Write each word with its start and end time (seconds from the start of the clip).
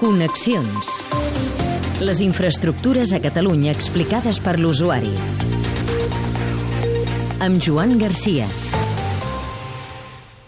Connexions. 0.00 0.86
Les 2.00 2.22
infraestructures 2.24 3.10
a 3.12 3.18
Catalunya 3.20 3.68
explicades 3.74 4.38
per 4.40 4.54
l'usuari. 4.56 5.10
Amb 7.44 7.60
Joan 7.60 7.98
Garcia. 8.00 8.46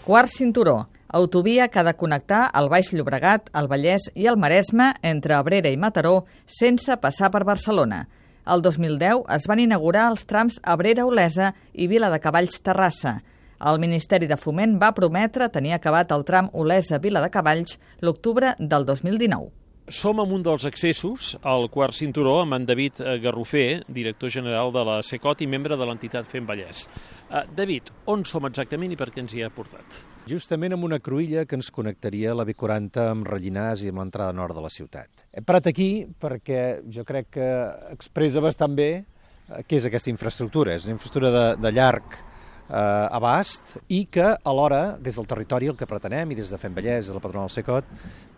Quart 0.07 0.33
cinturó. 0.33 0.87
Autovia 1.05 1.67
que 1.69 1.83
ha 1.83 1.85
de 1.85 1.93
connectar 1.93 2.47
el 2.57 2.71
Baix 2.73 2.89
Llobregat, 2.97 3.51
el 3.53 3.69
Vallès 3.69 4.09
i 4.17 4.25
el 4.25 4.41
Maresme 4.41 4.89
entre 5.05 5.37
Abrera 5.37 5.69
i 5.69 5.77
Mataró 5.77 6.23
sense 6.49 6.97
passar 6.97 7.29
per 7.29 7.43
Barcelona. 7.45 8.07
El 8.49 8.65
2010 8.65 9.21
es 9.37 9.45
van 9.45 9.61
inaugurar 9.61 10.07
els 10.15 10.25
trams 10.25 10.57
Abrera-Olesa 10.63 11.53
i 11.73 11.85
Vila 11.93 12.09
de 12.09 12.17
Cavalls 12.25 12.57
Terrassa. 12.65 13.19
El 13.63 13.77
Ministeri 13.79 14.27
de 14.27 14.35
Foment 14.35 14.73
va 14.75 14.91
prometre 14.91 15.47
tenir 15.47 15.71
acabat 15.75 16.09
el 16.11 16.25
tram 16.27 16.49
Olesa-Vila 16.51 17.21
de 17.23 17.29
Cavalls 17.31 17.77
l'octubre 18.03 18.49
del 18.59 18.83
2019. 18.83 19.51
Som 19.87 20.19
en 20.19 20.31
un 20.35 20.41
dels 20.43 20.65
accessos 20.67 21.33
al 21.47 21.69
quart 21.71 21.95
cinturó 21.95 22.37
amb 22.41 22.57
en 22.57 22.65
David 22.67 22.99
eh, 22.99 23.13
Garrofer, 23.23 23.83
director 23.87 24.31
general 24.35 24.71
de 24.75 24.83
la 24.87 24.97
SECOT 25.03 25.43
i 25.43 25.47
membre 25.47 25.77
de 25.79 25.87
l'entitat 25.87 26.27
Fem 26.27 26.47
Vallès. 26.47 26.85
Uh, 27.29 27.45
David, 27.55 27.91
on 28.11 28.25
som 28.27 28.47
exactament 28.47 28.91
i 28.95 28.99
per 28.99 29.09
què 29.11 29.23
ens 29.23 29.35
hi 29.35 29.43
ha 29.43 29.51
portat? 29.51 29.95
Justament 30.27 30.75
amb 30.75 30.87
una 30.87 30.99
cruïlla 31.03 31.45
que 31.47 31.55
ens 31.59 31.71
connectaria 31.71 32.31
a 32.31 32.37
la 32.39 32.47
B40 32.47 33.07
amb 33.13 33.31
Rellinars 33.31 33.83
i 33.83 33.91
amb 33.91 34.03
l'entrada 34.03 34.35
nord 34.35 34.55
de 34.59 34.63
la 34.63 34.71
ciutat. 34.71 35.27
He 35.31 35.43
parat 35.43 35.71
aquí 35.71 35.89
perquè 36.07 36.83
jo 36.91 37.07
crec 37.07 37.31
que 37.39 37.49
expressa 37.95 38.43
bastant 38.43 38.75
bé 38.75 38.91
eh, 38.99 39.63
què 39.63 39.79
és 39.79 39.87
aquesta 39.87 40.11
infraestructura. 40.11 40.75
És 40.75 40.87
una 40.87 40.97
infraestructura 40.97 41.31
de, 41.31 41.47
de 41.63 41.75
llarg 41.75 42.23
eh, 42.73 43.07
abast 43.19 43.77
i 43.93 44.03
que 44.11 44.33
alhora, 44.43 44.97
des 44.99 45.15
del 45.19 45.29
territori, 45.29 45.69
el 45.69 45.77
que 45.77 45.89
pretenem, 45.89 46.33
i 46.33 46.39
des 46.39 46.49
de 46.51 46.59
Fem 46.61 46.73
Vallès, 46.75 47.07
de 47.07 47.15
la 47.15 47.21
patronal 47.23 47.51
Secot, 47.53 47.89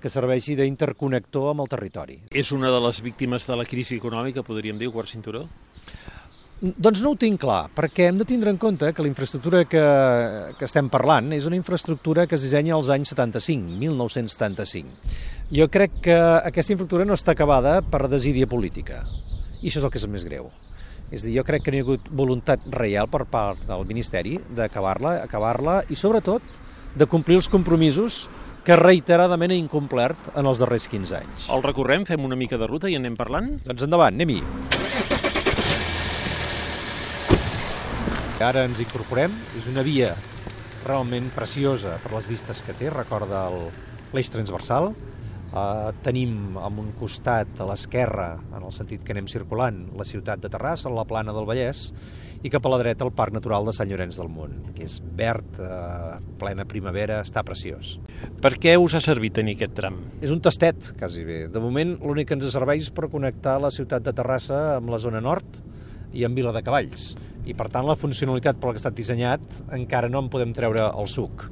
que 0.01 0.11
serveixi 0.11 0.57
d'interconnector 0.59 1.53
amb 1.53 1.63
el 1.63 1.71
territori. 1.71 2.19
És 2.31 2.51
una 2.51 2.73
de 2.73 2.81
les 2.83 3.01
víctimes 3.05 3.47
de 3.47 3.57
la 3.57 3.67
crisi 3.69 3.97
econòmica, 4.01 4.43
podríem 4.45 4.77
dir, 4.81 4.91
quart 4.93 5.09
cinturó? 5.09 5.45
Doncs 6.55 7.01
no 7.03 7.11
ho 7.11 7.17
tinc 7.19 7.41
clar, 7.41 7.65
perquè 7.75 8.05
hem 8.07 8.19
de 8.21 8.25
tindre 8.27 8.49
en 8.53 8.57
compte 8.57 8.87
que 8.95 9.03
la 9.03 9.09
infraestructura 9.09 9.65
que, 9.67 9.81
que 10.55 10.67
estem 10.67 10.87
parlant 10.89 11.33
és 11.35 11.47
una 11.49 11.57
infraestructura 11.59 12.23
que 12.31 12.37
es 12.37 12.45
dissenya 12.45 12.77
als 12.77 12.87
anys 12.93 13.11
75, 13.11 13.75
1975. 13.81 15.17
Jo 15.51 15.67
crec 15.69 15.99
que 16.07 16.15
aquesta 16.15 16.73
infraestructura 16.73 17.05
no 17.05 17.17
està 17.19 17.35
acabada 17.35 17.81
per 17.83 18.07
desídia 18.07 18.47
política, 18.47 19.03
i 19.59 19.67
això 19.67 19.81
és 19.81 19.83
el 19.83 19.91
que 19.91 19.99
és 19.99 20.07
el 20.07 20.15
més 20.15 20.23
greu. 20.25 20.47
És 21.13 21.21
a 21.21 21.27
dir, 21.27 21.35
jo 21.37 21.43
crec 21.45 21.61
que 21.65 21.71
no 21.71 21.77
hi 21.77 21.83
ha 21.83 21.85
hagut 21.85 22.07
voluntat 22.09 22.63
real 22.73 23.09
per 23.11 23.25
part 23.29 23.61
del 23.67 23.85
Ministeri 23.85 24.39
d'acabar-la, 24.57 25.19
acabar-la 25.25 25.83
i 25.89 25.97
sobretot 25.99 26.41
de 26.97 27.05
complir 27.05 27.37
els 27.37 27.49
compromisos 27.51 28.25
que 28.65 28.77
reiteradament 28.79 29.53
ha 29.53 29.59
incomplert 29.59 30.31
en 30.33 30.49
els 30.49 30.57
darrers 30.57 30.87
15 30.89 31.17
anys. 31.19 31.49
El 31.53 31.61
recorrem, 31.61 32.07
fem 32.09 32.23
una 32.25 32.37
mica 32.39 32.57
de 32.57 32.65
ruta 32.65 32.89
i 32.89 32.97
anem 32.97 33.13
parlant? 33.19 33.51
Doncs 33.67 33.85
endavant, 33.85 34.17
anem-hi. 34.17 34.41
Ara 38.41 38.65
ens 38.65 38.81
incorporem, 38.81 39.35
és 39.55 39.69
una 39.69 39.85
via 39.85 40.15
realment 40.85 41.29
preciosa 41.37 41.99
per 42.01 42.15
les 42.17 42.25
vistes 42.29 42.65
que 42.65 42.73
té, 42.77 42.89
recorda 42.89 43.45
l'eix 44.13 44.33
transversal. 44.33 44.95
Uh, 45.55 45.93
tenim 46.03 46.57
en 46.59 46.79
un 46.81 46.89
costat 46.99 47.61
a 47.63 47.65
l'esquerra, 47.69 48.33
en 48.51 48.63
el 48.67 48.73
sentit 48.75 49.05
que 49.07 49.13
anem 49.15 49.29
circulant, 49.31 49.85
la 49.95 50.03
ciutat 50.03 50.41
de 50.43 50.49
Terrassa, 50.51 50.91
la 50.91 51.05
plana 51.07 51.31
del 51.31 51.47
Vallès, 51.47 51.85
i 52.43 52.51
cap 52.51 52.65
a 52.67 52.71
la 52.73 52.79
dreta 52.81 53.05
el 53.07 53.13
Parc 53.15 53.31
Natural 53.37 53.63
de 53.63 53.73
Sant 53.77 53.87
Llorenç 53.87 54.19
del 54.19 54.27
Munt, 54.27 54.57
que 54.75 54.83
és 54.83 54.97
verd, 55.15 55.55
uh, 55.63 56.17
plena 56.41 56.65
primavera, 56.67 57.21
està 57.23 57.45
preciós. 57.47 57.93
Per 58.43 58.51
què 58.59 58.75
us 58.75 58.97
ha 58.97 59.01
servit 59.05 59.37
tenir 59.39 59.55
aquest 59.55 59.77
tram? 59.79 60.01
És 60.19 60.33
un 60.35 60.43
tastet, 60.43 60.91
quasi 60.99 61.23
bé. 61.23 61.45
De 61.47 61.63
moment, 61.63 61.95
l'únic 62.03 62.27
que 62.29 62.35
ens 62.35 62.51
serveix 62.51 62.89
és 62.89 62.91
per 62.91 63.07
connectar 63.13 63.55
la 63.63 63.71
ciutat 63.71 64.03
de 64.03 64.13
Terrassa 64.17 64.59
amb 64.75 64.91
la 64.91 64.99
zona 64.99 65.23
nord 65.23 65.63
i 66.11 66.27
amb 66.27 66.35
Vila 66.35 66.51
de 66.51 66.63
Cavalls 66.67 67.13
i 67.45 67.53
per 67.55 67.69
tant 67.71 67.85
la 67.87 67.97
funcionalitat 67.99 68.59
per 68.59 68.69
la 68.69 68.75
que 68.75 68.81
ha 68.81 68.83
estat 68.83 68.97
dissenyat 68.97 69.59
encara 69.77 70.09
no 70.11 70.23
en 70.23 70.29
podem 70.33 70.53
treure 70.57 70.89
el 70.89 71.09
suc 71.11 71.45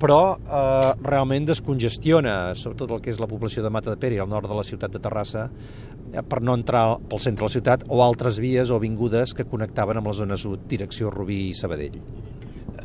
però 0.00 0.36
eh, 0.36 0.92
realment 1.04 1.46
descongestiona 1.48 2.54
sobretot 2.58 2.96
el 2.96 3.02
que 3.04 3.12
és 3.12 3.20
la 3.22 3.28
població 3.30 3.62
de 3.64 3.70
Mata 3.70 3.92
de 3.92 4.00
Pere 4.00 4.18
i 4.18 4.22
al 4.22 4.30
nord 4.30 4.48
de 4.50 4.56
la 4.56 4.66
ciutat 4.66 4.94
de 4.94 5.00
Terrassa 5.02 5.48
eh, 5.48 6.22
per 6.22 6.42
no 6.42 6.56
entrar 6.58 6.84
pel 7.08 7.22
centre 7.22 7.44
de 7.44 7.50
la 7.50 7.56
ciutat 7.56 7.86
o 7.88 8.02
altres 8.04 8.40
vies 8.42 8.70
o 8.70 8.80
avingudes 8.80 9.34
que 9.36 9.48
connectaven 9.48 10.00
amb 10.00 10.10
la 10.10 10.16
zona 10.16 10.38
sud, 10.40 10.66
direcció 10.70 11.10
Rubí 11.12 11.48
i 11.50 11.56
Sabadell. 11.56 12.00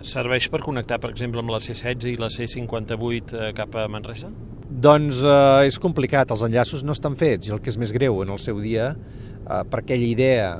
Serveix 0.06 0.48
per 0.54 0.62
connectar, 0.62 1.00
per 1.02 1.10
exemple, 1.10 1.42
amb 1.42 1.52
la 1.52 1.60
C16 1.64 2.12
i 2.12 2.18
la 2.22 2.30
C58 2.32 3.34
eh, 3.40 3.52
cap 3.58 3.76
a 3.76 3.88
Manresa? 3.92 4.30
Doncs 4.68 5.24
eh, 5.24 5.68
és 5.70 5.80
complicat, 5.82 6.32
els 6.32 6.44
enllaços 6.46 6.84
no 6.86 6.94
estan 6.96 7.18
fets 7.18 7.50
i 7.50 7.56
el 7.56 7.64
que 7.64 7.72
és 7.74 7.80
més 7.82 7.94
greu 7.96 8.22
en 8.24 8.34
el 8.36 8.42
seu 8.44 8.62
dia, 8.62 8.92
eh, 8.94 9.64
per 9.72 9.82
aquella 9.82 10.08
idea 10.08 10.52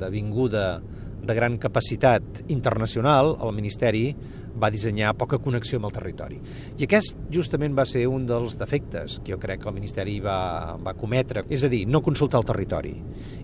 d'avinguda 0.00 0.66
de, 0.80 0.96
de 1.26 1.36
gran 1.36 1.58
capacitat 1.60 2.44
internacional, 2.48 3.34
el 3.42 3.54
Ministeri 3.56 4.08
va 4.62 4.70
dissenyar 4.72 5.14
poca 5.18 5.38
connexió 5.42 5.80
amb 5.80 5.88
el 5.90 5.94
territori. 5.96 6.40
I 6.78 6.86
aquest 6.86 7.18
justament 7.32 7.76
va 7.76 7.84
ser 7.88 8.06
un 8.08 8.26
dels 8.28 8.56
defectes 8.58 9.20
que 9.22 9.34
jo 9.34 9.40
crec 9.42 9.62
que 9.62 9.70
el 9.70 9.76
Ministeri 9.76 10.18
va, 10.24 10.76
va 10.82 10.96
cometre, 10.98 11.44
és 11.52 11.64
a 11.66 11.70
dir, 11.72 11.84
no 11.88 12.02
consultar 12.04 12.40
el 12.42 12.48
territori. 12.48 12.94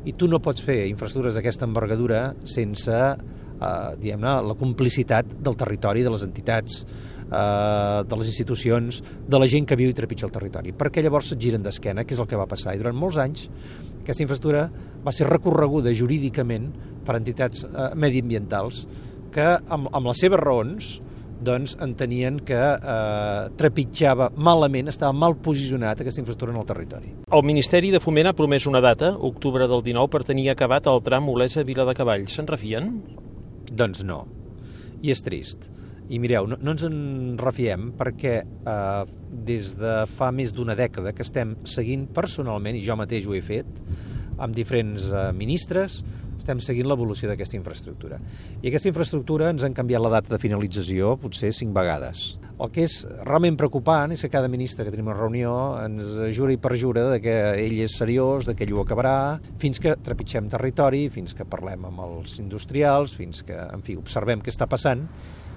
I 0.08 0.16
tu 0.18 0.28
no 0.30 0.42
pots 0.42 0.64
fer 0.64 0.82
infraestructures 0.90 1.36
d'aquesta 1.38 1.68
envergadura 1.68 2.24
sense 2.48 2.98
eh, 3.62 3.94
diguem-ne, 4.00 4.36
la 4.48 4.58
complicitat 4.58 5.38
del 5.38 5.58
territori, 5.58 6.04
de 6.04 6.12
les 6.12 6.26
entitats, 6.26 6.82
eh, 6.82 8.02
de 8.08 8.18
les 8.20 8.32
institucions, 8.32 9.02
de 9.28 9.40
la 9.40 9.48
gent 9.50 9.68
que 9.68 9.78
viu 9.78 9.92
i 9.92 9.96
trepitja 9.96 10.28
el 10.28 10.34
territori, 10.34 10.74
perquè 10.76 11.04
llavors 11.04 11.32
se't 11.32 11.40
giren 11.42 11.64
d'esquena, 11.64 12.04
que 12.04 12.16
és 12.16 12.22
el 12.22 12.28
que 12.30 12.40
va 12.40 12.48
passar. 12.50 12.74
I 12.74 12.82
durant 12.82 12.98
molts 12.98 13.20
anys 13.22 13.48
aquesta 14.02 14.24
infraestructura 14.24 14.66
va 15.02 15.14
ser 15.14 15.28
recorreguda 15.28 15.94
jurídicament 15.94 16.70
per 17.06 17.18
entitats 17.18 17.64
eh, 17.66 17.90
mediambientals 17.94 18.86
que 19.32 19.48
amb, 19.68 19.88
amb 19.92 20.10
les 20.10 20.22
seves 20.22 20.40
raons 20.42 20.92
doncs 21.42 21.74
entenien 21.82 22.38
que 22.46 22.58
eh, 22.58 23.50
trepitjava 23.58 24.30
malament, 24.36 24.90
estava 24.92 25.12
mal 25.16 25.34
posicionat 25.42 26.00
aquesta 26.00 26.22
infraestructura 26.22 26.54
en 26.54 26.60
el 26.62 26.68
territori. 26.68 27.12
El 27.34 27.44
Ministeri 27.46 27.90
de 27.92 28.00
Foment 28.02 28.30
ha 28.30 28.36
promès 28.38 28.68
una 28.70 28.82
data, 28.84 29.12
octubre 29.18 29.66
del 29.70 29.82
19, 29.82 30.10
per 30.12 30.22
tenir 30.28 30.50
acabat 30.52 30.86
el 30.90 31.02
tram 31.04 31.28
Olesa-Vila 31.32 31.86
de 31.88 31.96
Cavalls. 31.98 32.38
Se'n 32.38 32.50
refien? 32.50 32.94
Doncs 33.72 34.04
no. 34.06 34.22
I 35.02 35.12
és 35.14 35.24
trist. 35.24 35.68
I 36.12 36.18
mireu, 36.22 36.46
no, 36.50 36.58
no 36.60 36.74
ens 36.74 36.84
en 36.86 36.96
refiem 37.40 37.90
perquè 37.98 38.38
eh, 38.42 39.02
des 39.32 39.74
de 39.80 40.02
fa 40.14 40.30
més 40.34 40.52
d'una 40.54 40.76
dècada 40.78 41.14
que 41.16 41.24
estem 41.26 41.56
seguint 41.66 42.06
personalment, 42.14 42.76
i 42.76 42.84
jo 42.84 42.98
mateix 43.00 43.26
ho 43.26 43.34
he 43.34 43.42
fet, 43.42 43.70
amb 44.42 44.56
diferents 44.56 45.08
eh, 45.08 45.30
ministres, 45.36 46.02
estem 46.42 46.58
seguint 46.58 46.88
l'evolució 46.90 47.28
d'aquesta 47.30 47.54
infraestructura. 47.54 48.18
I 48.62 48.70
aquesta 48.70 48.90
infraestructura 48.90 49.50
ens 49.52 49.62
han 49.62 49.76
canviat 49.76 50.02
la 50.02 50.10
data 50.16 50.34
de 50.34 50.40
finalització 50.42 51.14
potser 51.22 51.52
cinc 51.54 51.70
vegades. 51.76 52.32
El 52.62 52.70
que 52.74 52.84
és 52.86 52.96
realment 53.26 53.56
preocupant 53.58 54.12
és 54.14 54.22
que 54.22 54.30
cada 54.30 54.50
ministre 54.50 54.84
que 54.84 54.92
tenim 54.94 55.08
una 55.10 55.18
reunió 55.18 55.52
ens 55.82 56.10
jura 56.36 56.54
i 56.54 56.60
perjura 56.62 57.08
de 57.12 57.20
que 57.22 57.36
ell 57.62 57.78
és 57.84 57.94
seriós, 57.98 58.46
de 58.46 58.56
que 58.58 58.66
ell 58.66 58.74
ho 58.76 58.82
acabarà, 58.82 59.38
fins 59.62 59.80
que 59.82 59.94
trepitgem 60.02 60.50
territori, 60.50 61.06
fins 61.14 61.34
que 61.38 61.46
parlem 61.48 61.86
amb 61.90 62.04
els 62.06 62.38
industrials, 62.42 63.16
fins 63.18 63.46
que, 63.46 63.58
en 63.58 63.86
fi, 63.86 63.98
observem 63.98 64.42
què 64.42 64.52
està 64.54 64.70
passant 64.70 65.06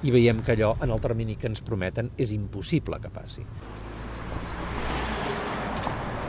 i 0.06 0.14
veiem 0.14 0.44
que 0.46 0.54
allò, 0.54 0.76
en 0.86 0.94
el 0.94 1.02
termini 1.02 1.38
que 1.40 1.50
ens 1.50 1.66
prometen, 1.66 2.14
és 2.18 2.34
impossible 2.36 3.02
que 3.02 3.14
passi. 3.14 3.46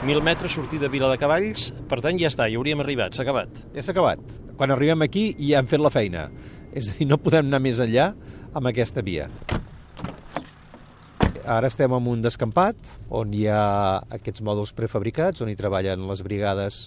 1.000 0.02 0.20
metres 0.20 0.52
sortir 0.52 0.76
de 0.78 0.90
Vila 0.92 1.08
de 1.08 1.16
Cavalls, 1.16 1.70
per 1.88 2.02
tant 2.04 2.18
ja 2.20 2.28
està, 2.28 2.44
hi 2.50 2.56
hauríem 2.58 2.82
arribat, 2.82 3.16
s'ha 3.16 3.24
acabat. 3.24 3.52
Ja 3.72 3.82
s'ha 3.82 3.94
acabat. 3.94 4.20
Quan 4.58 4.74
arribem 4.74 5.06
aquí 5.06 5.30
ja 5.40 5.62
hem 5.62 5.68
fet 5.70 5.80
la 5.80 5.90
feina. 5.90 6.26
És 6.76 6.90
a 6.90 6.98
dir, 6.98 7.06
no 7.08 7.16
podem 7.16 7.48
anar 7.48 7.62
més 7.64 7.80
enllà 7.80 8.10
amb 8.52 8.68
aquesta 8.68 9.00
via. 9.02 9.30
Ara 11.46 11.70
estem 11.70 11.94
en 11.96 12.10
un 12.12 12.22
descampat 12.22 12.76
on 13.14 13.32
hi 13.32 13.46
ha 13.48 13.62
aquests 14.12 14.44
mòduls 14.44 14.74
prefabricats, 14.76 15.40
on 15.40 15.48
hi 15.48 15.56
treballen 15.56 16.04
les 16.10 16.22
brigades 16.26 16.86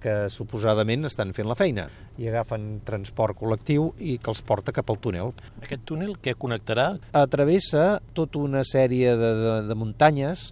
que 0.00 0.14
suposadament 0.32 1.08
estan 1.08 1.32
fent 1.36 1.48
la 1.50 1.56
feina 1.58 1.88
i 2.16 2.28
agafen 2.30 2.80
transport 2.86 3.36
col·lectiu 3.36 3.90
i 3.98 4.16
que 4.22 4.32
els 4.32 4.40
porta 4.46 4.72
cap 4.72 4.88
al 4.92 5.00
túnel. 5.02 5.34
Aquest 5.60 5.84
túnel 5.88 6.14
què 6.22 6.36
connectarà? 6.38 6.94
Atravessa 7.12 7.98
tota 8.16 8.40
una 8.40 8.64
sèrie 8.64 9.12
de, 9.18 9.30
de, 9.42 9.54
de 9.68 9.76
muntanyes 9.76 10.48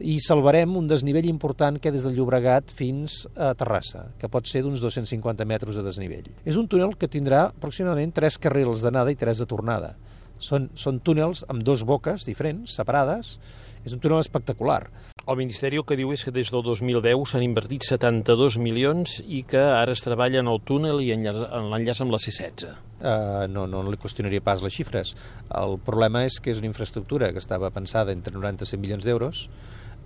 i 0.00 0.16
salvarem 0.24 0.76
un 0.76 0.88
desnivell 0.88 1.28
important 1.28 1.78
que 1.80 1.92
des 1.92 2.04
del 2.06 2.16
Llobregat 2.16 2.72
fins 2.74 3.22
a 3.36 3.52
Terrassa, 3.58 4.08
que 4.18 4.30
pot 4.32 4.48
ser 4.48 4.64
d'uns 4.64 4.80
250 4.80 5.46
metres 5.48 5.76
de 5.76 5.84
desnivell. 5.84 6.30
És 6.44 6.58
un 6.60 6.68
túnel 6.68 6.96
que 6.96 7.10
tindrà 7.10 7.46
aproximadament 7.50 8.14
tres 8.16 8.40
carrils 8.40 8.84
d'anada 8.84 9.12
i 9.12 9.18
tres 9.20 9.42
de 9.42 9.48
tornada. 9.50 9.94
Són, 10.40 10.70
són 10.74 11.02
túnels 11.04 11.44
amb 11.52 11.62
dos 11.62 11.84
boques 11.84 12.24
diferents, 12.24 12.72
separades, 12.80 13.36
és 13.84 13.94
un 13.96 14.00
túnel 14.00 14.20
espectacular. 14.20 14.82
El 15.28 15.38
Ministeri 15.38 15.78
el 15.80 15.84
que 15.88 15.96
diu 15.96 16.12
és 16.12 16.24
que 16.24 16.32
des 16.34 16.50
del 16.52 16.62
2010 16.64 17.24
s'han 17.28 17.44
invertit 17.44 17.84
72 17.86 18.56
milions 18.60 19.18
i 19.24 19.42
que 19.48 19.60
ara 19.60 19.92
es 19.96 20.02
treballa 20.04 20.40
en 20.40 20.48
el 20.52 20.60
túnel 20.64 21.00
i 21.04 21.12
en 21.14 21.24
l'enllaç 21.28 22.02
amb 22.04 22.12
la 22.12 22.20
C-16. 22.20 22.72
Uh, 23.00 23.46
no, 23.52 23.66
no 23.70 23.84
li 23.88 24.00
qüestionaria 24.00 24.44
pas 24.44 24.64
les 24.64 24.74
xifres. 24.74 25.14
El 25.56 25.78
problema 25.84 26.24
és 26.28 26.40
que 26.40 26.52
és 26.52 26.60
una 26.60 26.68
infraestructura 26.68 27.32
que 27.32 27.40
estava 27.40 27.72
pensada 27.72 28.12
entre 28.16 28.34
90 28.36 28.66
i 28.66 28.72
100 28.72 28.82
milions 28.84 29.06
d'euros 29.06 29.46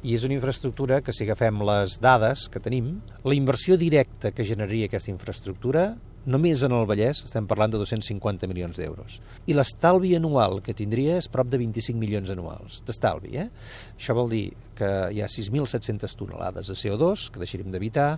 i 0.04 0.14
és 0.14 0.24
una 0.26 0.36
infraestructura 0.36 1.00
que, 1.00 1.14
si 1.16 1.24
agafem 1.24 1.62
les 1.64 1.98
dades 2.02 2.48
que 2.52 2.60
tenim, 2.60 2.98
la 3.24 3.36
inversió 3.36 3.78
directa 3.80 4.34
que 4.36 4.44
generaria 4.44 4.90
aquesta 4.90 5.10
infraestructura 5.10 5.94
Només 6.24 6.62
en 6.64 6.72
el 6.72 6.86
Vallès 6.88 7.18
estem 7.26 7.44
parlant 7.44 7.74
de 7.74 7.76
250 7.76 8.48
milions 8.48 8.78
d'euros. 8.80 9.18
I 9.44 9.52
l'estalvi 9.52 10.14
anual 10.16 10.62
que 10.64 10.72
tindria 10.76 11.18
és 11.20 11.28
prop 11.28 11.50
de 11.52 11.60
25 11.60 12.00
milions 12.00 12.30
anuals 12.32 12.78
d'estalvi. 12.88 13.34
Eh? 13.42 13.50
Això 13.98 14.16
vol 14.16 14.32
dir 14.32 14.46
que 14.78 14.88
hi 15.12 15.20
ha 15.20 15.28
6.700 15.28 16.16
tonelades 16.16 16.70
de 16.72 16.78
CO2 16.80 17.28
que 17.28 17.42
deixaríem 17.42 17.74
d'evitar, 17.74 18.14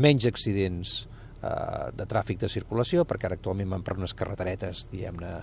menys 0.00 0.24
accidents 0.30 0.94
eh, 1.04 1.90
de 2.00 2.08
tràfic 2.08 2.40
de 2.40 2.48
circulació, 2.48 3.04
perquè 3.04 3.28
ara 3.28 3.36
actualment 3.36 3.76
van 3.76 3.84
per 3.84 3.98
unes 3.98 4.16
carreteretes, 4.16 4.86
diguem-ne, 4.88 5.34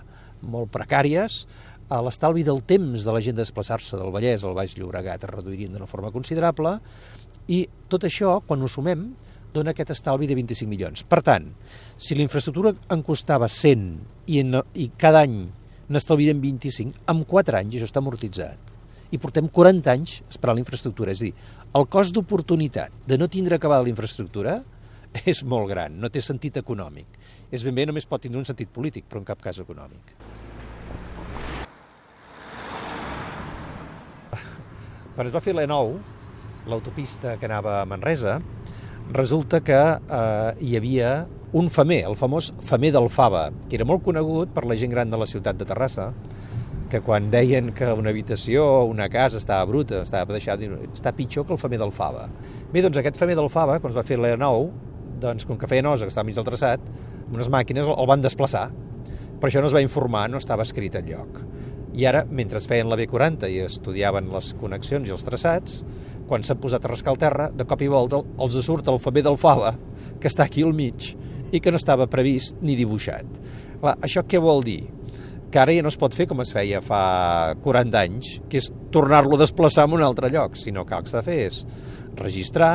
molt 0.42 0.74
precàries, 0.74 1.44
a 1.88 2.00
l'estalvi 2.04 2.44
del 2.44 2.60
temps 2.68 3.04
de 3.04 3.12
la 3.14 3.20
gent 3.24 3.38
desplaçar-se 3.38 3.96
del 3.96 4.12
Vallès 4.12 4.44
al 4.44 4.56
Baix 4.56 4.74
Llobregat 4.76 5.24
es 5.24 5.30
reduirien 5.30 5.72
d'una 5.72 5.88
forma 5.88 6.12
considerable 6.12 6.76
i 7.48 7.62
tot 7.88 8.04
això, 8.04 8.38
quan 8.44 8.60
ho 8.60 8.68
sumem, 8.68 9.06
dona 9.54 9.72
aquest 9.72 9.94
estalvi 9.94 10.28
de 10.28 10.36
25 10.36 10.68
milions. 10.68 11.04
Per 11.08 11.22
tant, 11.24 11.46
si 11.96 12.16
la 12.16 12.24
infraestructura 12.26 12.74
en 12.92 13.02
costava 13.06 13.48
100 13.48 13.86
i, 14.28 14.42
en, 14.42 14.58
i 14.76 14.90
cada 15.00 15.24
any 15.24 15.46
n'estalvirem 15.88 16.42
25, 16.42 17.06
en 17.08 17.22
4 17.24 17.60
anys 17.62 17.78
això 17.78 17.88
està 17.88 18.02
amortitzat. 18.04 18.74
I 19.08 19.20
portem 19.22 19.48
40 19.48 19.88
anys 19.94 20.18
esperant 20.28 20.58
la 20.58 20.64
infraestructura. 20.66 21.14
És 21.16 21.22
dir, 21.24 21.32
el 21.72 21.88
cost 21.88 22.12
d'oportunitat 22.12 22.92
de 23.08 23.16
no 23.16 23.30
tindre 23.32 23.56
acabada 23.56 23.86
la 23.86 23.94
infraestructura 23.94 24.58
és 25.32 25.40
molt 25.48 25.72
gran, 25.72 25.96
no 25.96 26.12
té 26.12 26.20
sentit 26.20 26.60
econòmic. 26.60 27.16
És 27.48 27.64
ben 27.64 27.80
bé, 27.80 27.88
només 27.88 28.04
pot 28.04 28.20
tindre 28.20 28.42
un 28.42 28.48
sentit 28.48 28.68
polític, 28.68 29.08
però 29.08 29.24
en 29.24 29.30
cap 29.32 29.40
cas 29.40 29.64
econòmic. 29.64 30.12
Quan 35.18 35.26
es 35.26 35.32
va 35.34 35.40
fer 35.42 35.50
l'E9, 35.50 35.96
l'autopista 36.70 37.32
que 37.40 37.48
anava 37.48 37.80
a 37.80 37.86
Manresa, 37.90 38.36
resulta 39.16 39.58
que 39.66 39.74
eh, 39.74 40.52
hi 40.62 40.76
havia 40.78 41.08
un 41.58 41.66
famer, 41.74 42.04
el 42.06 42.14
famós 42.14 42.52
famer 42.68 42.92
del 42.94 43.10
Fava, 43.10 43.48
que 43.66 43.74
era 43.80 43.86
molt 43.90 44.04
conegut 44.06 44.52
per 44.54 44.62
la 44.70 44.76
gent 44.78 44.94
gran 44.94 45.10
de 45.10 45.18
la 45.18 45.26
ciutat 45.26 45.58
de 45.58 45.66
Terrassa, 45.66 46.12
que 46.92 47.02
quan 47.02 47.32
deien 47.34 47.72
que 47.74 47.90
una 47.98 48.14
habitació 48.14 48.62
o 48.62 48.86
una 48.92 49.08
casa 49.10 49.42
estava 49.42 49.66
bruta, 49.66 50.04
estava 50.06 50.38
deixada, 50.38 50.70
està 50.92 51.10
pitjor 51.10 51.48
que 51.48 51.56
el 51.56 51.62
famer 51.66 51.82
del 51.82 51.96
Fava. 51.98 52.28
Bé, 52.70 52.86
doncs 52.86 53.02
aquest 53.02 53.18
famer 53.18 53.34
del 53.42 53.50
Fava, 53.50 53.80
quan 53.82 53.90
es 53.90 53.98
va 53.98 54.06
fer 54.06 54.22
l'E9, 54.22 54.70
doncs 55.26 55.50
com 55.50 55.58
que 55.58 55.66
feia 55.66 55.82
nosa, 55.82 56.06
que 56.06 56.14
estava 56.14 56.30
mig 56.30 56.38
del 56.38 56.46
traçat, 56.46 56.86
unes 57.26 57.50
màquines 57.50 57.90
el 57.90 58.12
van 58.14 58.22
desplaçar. 58.22 58.68
Per 59.42 59.50
això 59.50 59.58
no 59.58 59.66
es 59.66 59.74
va 59.74 59.82
informar, 59.82 60.28
no 60.30 60.38
estava 60.38 60.62
escrit 60.62 60.94
en 61.02 61.10
lloc. 61.10 61.42
I 61.96 62.04
ara, 62.08 62.24
mentre 62.28 62.60
feien 62.60 62.90
la 62.90 62.98
B40 63.00 63.48
i 63.52 63.62
estudiaven 63.64 64.28
les 64.32 64.52
connexions 64.60 65.08
i 65.08 65.14
els 65.14 65.24
traçats, 65.24 65.80
quan 66.28 66.44
s'han 66.44 66.60
posat 66.60 66.84
a 66.84 66.90
rascar 66.92 67.14
el 67.14 67.20
terra, 67.20 67.48
de 67.54 67.64
cop 67.68 67.82
i 67.82 67.88
volta 67.88 68.20
els 68.20 68.58
surt 68.66 68.88
el 68.92 69.00
famer 69.00 69.24
del 69.24 69.38
Fava, 69.40 69.72
que 70.20 70.28
està 70.28 70.44
aquí 70.44 70.62
al 70.66 70.76
mig, 70.76 71.14
i 71.52 71.60
que 71.60 71.72
no 71.72 71.80
estava 71.80 72.08
previst 72.10 72.60
ni 72.60 72.76
dibuixat. 72.76 73.26
Clar, 73.80 73.96
això 74.04 74.24
què 74.28 74.40
vol 74.42 74.62
dir? 74.66 74.82
Que 75.48 75.62
ara 75.62 75.72
ja 75.72 75.84
no 75.84 75.88
es 75.88 75.96
pot 75.96 76.12
fer 76.12 76.26
com 76.28 76.42
es 76.44 76.52
feia 76.52 76.82
fa 76.84 77.54
40 77.64 78.00
anys, 78.02 78.34
que 78.52 78.60
és 78.60 78.68
tornar-lo 78.92 79.38
a 79.38 79.42
desplaçar 79.46 79.86
en 79.88 79.96
un 79.96 80.04
altre 80.04 80.28
lloc, 80.34 80.58
sinó 80.60 80.84
que 80.84 80.96
el 80.96 81.06
que 81.06 81.12
s'ha 81.12 81.22
de 81.22 81.28
fer 81.30 81.38
és 81.46 81.62
registrar 82.18 82.72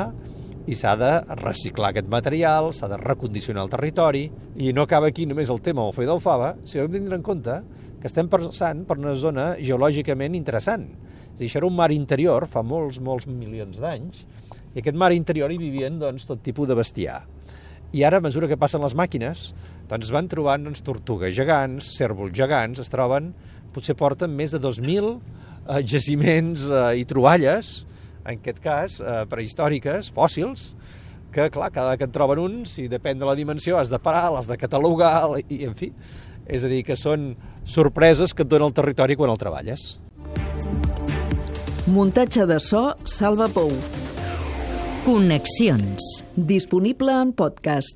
i 0.67 0.75
s'ha 0.79 0.93
de 0.95 1.11
reciclar 1.41 1.91
aquest 1.91 2.07
material, 2.11 2.69
s'ha 2.71 2.87
de 2.91 2.99
recondicionar 3.01 3.65
el 3.65 3.71
territori, 3.71 4.23
i 4.55 4.71
no 4.75 4.85
acaba 4.87 5.09
aquí 5.11 5.25
només 5.27 5.51
el 5.51 5.61
tema 5.61 5.83
del 5.83 5.95
famer 5.95 6.09
del 6.11 6.21
Fava, 6.23 6.53
si 6.63 6.79
hem 6.79 6.91
de 6.91 6.99
tindre 6.99 7.19
en 7.19 7.25
compte 7.25 7.57
que 7.99 8.07
estem 8.07 8.29
passant 8.31 8.85
per 8.87 8.97
una 8.99 9.15
zona 9.15 9.53
geològicament 9.59 10.35
interessant. 10.39 10.87
És 11.33 11.41
dir, 11.41 11.49
això 11.49 11.59
era 11.59 11.69
un 11.69 11.75
mar 11.75 11.91
interior 11.91 12.47
fa 12.51 12.63
molts, 12.63 13.01
molts 13.03 13.27
milions 13.27 13.79
d'anys, 13.83 14.23
i 14.73 14.81
aquest 14.81 14.97
mar 14.97 15.11
interior 15.13 15.51
hi 15.51 15.59
vivien 15.59 15.99
doncs, 15.99 16.27
tot 16.29 16.41
tipus 16.45 16.69
de 16.69 16.77
bestiar. 16.79 17.21
I 17.93 18.03
ara, 18.07 18.17
a 18.17 18.25
mesura 18.25 18.47
que 18.49 18.57
passen 18.57 18.81
les 18.81 18.95
màquines, 18.97 19.51
doncs 19.89 20.11
van 20.15 20.29
trobant 20.31 20.63
doncs, 20.65 20.81
tortugues 20.85 21.35
gegants, 21.35 21.91
cèrvols 21.97 22.33
gegants, 22.37 22.79
es 22.81 22.89
troben, 22.89 23.33
potser 23.73 23.97
porten 23.99 24.33
més 24.33 24.53
de 24.53 24.61
2.000 24.63 25.09
eh, 25.13 25.81
jaciments 25.85 26.63
eh, 26.69 26.85
i 27.01 27.05
troballes, 27.09 27.83
en 28.25 28.39
aquest 28.39 28.59
cas, 28.63 28.99
eh, 28.99 29.23
prehistòriques, 29.29 30.11
fòssils, 30.15 30.73
que, 31.33 31.49
clar, 31.49 31.71
cada 31.73 31.97
que 31.97 32.05
en 32.07 32.13
troben 32.13 32.39
un, 32.39 32.59
si 32.69 32.87
depèn 32.87 33.19
de 33.19 33.25
la 33.25 33.35
dimensió, 33.35 33.79
has 33.79 33.89
de 33.89 33.99
parar, 33.99 34.31
l'has 34.31 34.47
de 34.47 34.57
catalogar, 34.57 35.29
i, 35.49 35.63
en 35.65 35.75
fi, 35.75 35.91
és 36.47 36.63
a 36.63 36.71
dir, 36.71 36.83
que 36.85 36.95
són 36.99 37.33
sorpreses 37.65 38.33
que 38.33 38.45
et 38.45 38.51
dona 38.51 38.69
el 38.69 38.75
territori 38.75 39.17
quan 39.19 39.33
el 39.33 39.41
treballes. 39.41 39.97
Muntatge 41.87 42.45
de 42.47 42.59
so, 42.63 42.93
Salva 43.03 43.49
Pou. 43.51 43.73
Connexions. 45.03 46.23
Disponible 46.37 47.11
en 47.11 47.33
podcast. 47.35 47.91